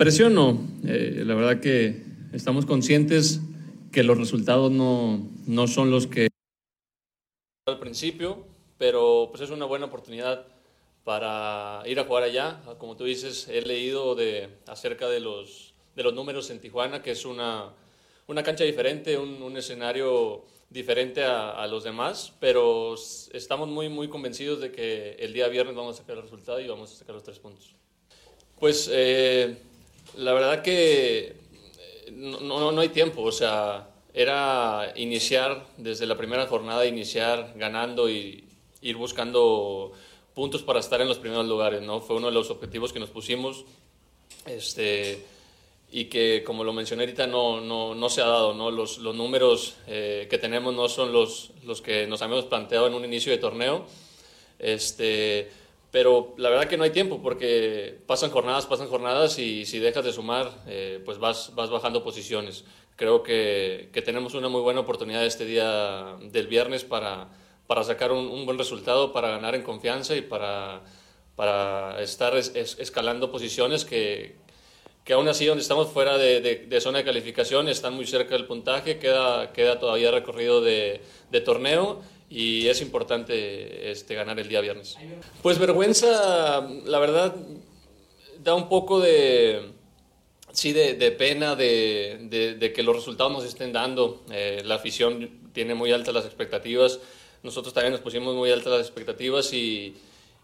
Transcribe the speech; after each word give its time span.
Presión 0.00 0.34
no, 0.34 0.58
Eh, 0.88 1.24
la 1.26 1.34
verdad 1.34 1.60
que 1.60 2.02
estamos 2.32 2.64
conscientes 2.64 3.42
que 3.92 4.02
los 4.02 4.16
resultados 4.16 4.72
no, 4.72 5.28
no 5.46 5.66
son 5.66 5.90
los 5.90 6.06
que 6.06 6.28
al 7.66 7.78
principio, 7.78 8.46
pero 8.78 9.28
pues 9.30 9.42
es 9.42 9.50
una 9.50 9.66
buena 9.66 9.84
oportunidad 9.84 10.46
para 11.04 11.82
ir 11.84 12.00
a 12.00 12.04
jugar 12.04 12.22
allá. 12.22 12.62
Como 12.78 12.96
tú 12.96 13.04
dices, 13.04 13.46
he 13.50 13.60
leído 13.60 14.14
de, 14.14 14.48
acerca 14.68 15.06
de 15.06 15.20
los, 15.20 15.74
de 15.94 16.02
los 16.02 16.14
números 16.14 16.48
en 16.48 16.62
Tijuana, 16.62 17.02
que 17.02 17.10
es 17.10 17.26
una, 17.26 17.74
una 18.26 18.42
cancha 18.42 18.64
diferente, 18.64 19.18
un, 19.18 19.42
un 19.42 19.54
escenario 19.58 20.46
diferente 20.70 21.24
a, 21.24 21.50
a, 21.50 21.66
los 21.66 21.84
demás, 21.84 22.32
pero 22.40 22.94
estamos 23.34 23.68
muy, 23.68 23.90
muy 23.90 24.08
convencidos 24.08 24.62
de 24.62 24.72
que 24.72 25.16
el 25.18 25.34
día 25.34 25.46
viernes 25.48 25.74
vamos 25.74 25.96
a 25.96 25.98
sacar 25.98 26.16
el 26.16 26.22
resultado 26.22 26.58
y 26.58 26.66
vamos 26.66 26.90
a 26.90 26.96
sacar 26.96 27.14
los 27.14 27.22
tres 27.22 27.38
puntos. 27.38 27.74
Pues 28.58 28.90
eh, 28.92 29.56
la 30.16 30.32
verdad 30.32 30.62
que 30.62 31.36
no, 32.12 32.40
no, 32.40 32.72
no, 32.72 32.80
hay 32.80 32.88
tiempo, 32.88 33.22
o 33.22 33.32
sea, 33.32 33.88
era 34.12 34.92
iniciar 34.96 35.66
desde 35.76 36.06
la 36.06 36.16
primera 36.16 36.46
jornada, 36.46 36.86
iniciar 36.86 37.54
ganando 37.56 38.10
y 38.10 38.44
ir 38.82 38.96
buscando 38.96 39.92
puntos 40.34 40.62
para 40.62 40.80
estar 40.80 41.00
en 41.00 41.08
los 41.08 41.18
primeros 41.18 41.46
lugares, 41.46 41.82
¿no? 41.82 42.00
Fue 42.00 42.16
uno 42.16 42.28
de 42.28 42.34
los 42.34 42.50
objetivos 42.50 42.92
que 42.92 43.00
nos 43.00 43.10
pusimos, 43.10 43.64
este, 44.46 45.24
y 45.92 46.06
que 46.06 46.42
como 46.44 46.64
lo 46.64 46.72
mencioné 46.72 47.04
ahorita 47.04 47.26
no, 47.26 47.60
no, 47.60 47.94
no 47.94 48.08
se 48.08 48.22
ha 48.22 48.26
dado, 48.26 48.54
¿no? 48.54 48.70
Los, 48.70 48.98
los 48.98 49.14
números 49.14 49.74
eh, 49.86 50.26
que 50.30 50.38
tenemos 50.38 50.74
no 50.74 50.88
son 50.88 51.12
los, 51.12 51.50
los 51.64 51.82
que 51.82 52.06
nos 52.06 52.22
habíamos 52.22 52.46
planteado 52.46 52.86
en 52.86 52.94
un 52.94 53.04
inicio 53.04 53.32
de 53.32 53.38
torneo, 53.38 53.86
este, 54.58 55.50
pero 55.90 56.34
la 56.38 56.50
verdad 56.50 56.68
que 56.68 56.76
no 56.76 56.84
hay 56.84 56.90
tiempo 56.90 57.20
porque 57.20 57.98
pasan 58.06 58.30
jornadas, 58.30 58.66
pasan 58.66 58.88
jornadas 58.88 59.38
y 59.38 59.66
si 59.66 59.78
dejas 59.80 60.04
de 60.04 60.12
sumar, 60.12 60.50
eh, 60.68 61.00
pues 61.04 61.18
vas, 61.18 61.52
vas 61.54 61.70
bajando 61.70 62.04
posiciones. 62.04 62.64
Creo 62.94 63.22
que, 63.22 63.88
que, 63.92 64.02
tenemos 64.02 64.34
una 64.34 64.48
muy 64.48 64.60
buena 64.60 64.80
oportunidad 64.80 65.24
este 65.24 65.44
día 65.46 66.16
del 66.20 66.46
viernes 66.46 66.84
para, 66.84 67.28
para 67.66 67.82
sacar 67.82 68.12
un, 68.12 68.28
un 68.28 68.46
buen 68.46 68.58
resultado, 68.58 69.12
para 69.12 69.30
ganar 69.30 69.54
en 69.54 69.62
confianza 69.62 70.14
y 70.14 70.20
para, 70.20 70.82
para 71.34 72.00
estar 72.02 72.36
es, 72.36 72.54
es, 72.54 72.78
escalando 72.78 73.32
posiciones 73.32 73.84
que, 73.84 74.36
que 75.02 75.14
aún 75.14 75.26
así 75.26 75.46
donde 75.46 75.62
estamos 75.62 75.88
fuera 75.88 76.18
de, 76.18 76.40
de, 76.40 76.56
de, 76.66 76.80
zona 76.80 76.98
de 76.98 77.04
calificación 77.04 77.68
están 77.68 77.94
muy 77.94 78.06
cerca 78.06 78.36
del 78.36 78.46
puntaje, 78.46 78.98
queda, 78.98 79.52
queda 79.52 79.80
todavía 79.80 80.12
recorrido 80.12 80.60
de, 80.60 81.00
de 81.30 81.40
torneo 81.40 82.00
y 82.30 82.68
es 82.68 82.80
importante 82.80 83.90
este, 83.90 84.14
ganar 84.14 84.38
el 84.38 84.48
día 84.48 84.60
viernes. 84.60 84.96
Pues 85.42 85.58
vergüenza, 85.58 86.66
la 86.84 86.98
verdad, 87.00 87.34
da 88.42 88.54
un 88.54 88.68
poco 88.68 89.00
de, 89.00 89.72
sí, 90.52 90.72
de, 90.72 91.10
pena 91.10 91.56
de, 91.56 92.56
de, 92.58 92.72
que 92.72 92.82
los 92.84 92.94
resultados 92.94 93.32
nos 93.32 93.44
estén 93.44 93.72
dando. 93.72 94.22
Eh, 94.30 94.62
la 94.64 94.76
afición 94.76 95.50
tiene 95.52 95.74
muy 95.74 95.90
altas 95.90 96.14
las 96.14 96.24
expectativas, 96.24 97.00
nosotros 97.42 97.74
también 97.74 97.92
nos 97.92 98.00
pusimos 98.00 98.34
muy 98.34 98.50
altas 98.52 98.72
las 98.72 98.86
expectativas 98.86 99.52
y, 99.52 99.96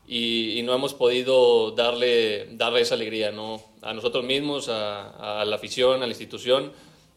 y, 0.08 0.60
no 0.64 0.74
hemos 0.74 0.94
podido 0.94 1.70
darle, 1.70 2.48
darle 2.52 2.80
esa 2.80 2.94
alegría 2.94 3.30
¿no? 3.30 3.62
a 3.82 3.92
nosotros 3.92 4.24
mismos, 4.24 4.68
a, 4.68 5.44
la 5.46 5.56
afición, 5.56 6.02
a 6.02 6.06
la 6.06 6.12
institución. 6.12 6.72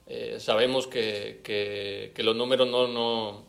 Eh, 0.05 0.37
sabemos 0.39 0.87
que, 0.87 1.41
que, 1.43 2.23
los 2.23 2.35
números 2.35 2.67
no, 2.67 3.43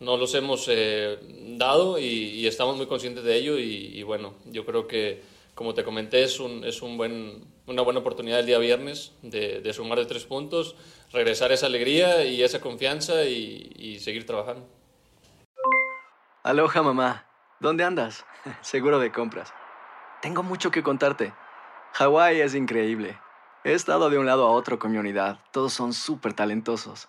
no 0.00 0.16
los 0.16 0.34
hemos 0.34 0.66
eh, 0.68 1.18
dado 1.56 1.98
y, 1.98 2.46
estamos 2.46 2.76
muy 2.76 2.86
conscientes 2.86 3.24
de 3.24 3.36
ello 3.36 3.58
y, 3.58 4.02
bueno, 4.02 4.34
yo 4.46 4.64
creo 4.64 4.86
que 4.86 5.22
como 5.54 5.72
te 5.74 5.84
comenté 5.84 6.22
es, 6.24 6.40
un, 6.40 6.64
es 6.64 6.82
un 6.82 6.96
buen, 6.96 7.44
una 7.66 7.82
buena 7.82 8.00
oportunidad 8.00 8.40
el 8.40 8.46
día 8.46 8.58
viernes 8.58 9.12
de, 9.22 9.60
de, 9.60 9.72
sumar 9.72 9.98
de 9.98 10.06
tres 10.06 10.24
puntos, 10.24 10.74
regresar 11.12 11.52
esa 11.52 11.66
alegría 11.66 12.24
y 12.24 12.42
esa 12.42 12.60
confianza 12.60 13.24
y, 13.24 13.72
y 13.76 14.00
seguir 14.00 14.26
trabajando. 14.26 14.66
Aloha 16.42 16.82
mamá, 16.82 17.26
¿dónde 17.60 17.84
andas? 17.84 18.26
Seguro 18.60 18.98
de 18.98 19.12
compras. 19.12 19.54
Tengo 20.20 20.42
mucho 20.42 20.70
que 20.70 20.82
contarte. 20.82 21.32
Hawái 21.94 22.40
es 22.40 22.54
increíble. 22.54 23.18
He 23.62 23.72
estado 23.72 24.10
de 24.10 24.18
un 24.18 24.26
lado 24.26 24.46
a 24.46 24.50
otro 24.50 24.78
con 24.78 24.90
mi 24.90 24.98
unidad. 24.98 25.38
Todos 25.52 25.72
son 25.72 25.92
súper 25.92 26.34
talentosos. 26.34 27.08